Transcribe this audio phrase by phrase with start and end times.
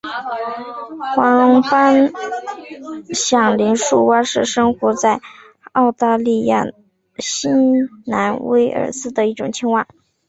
[1.15, 2.11] 黄斑
[3.13, 5.21] 响铃树蛙是生活在
[5.73, 6.65] 澳大利亚
[7.19, 9.85] 新南威尔斯的一种青蛙。